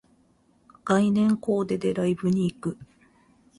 [0.83, 2.77] 概念コーデでライブに行く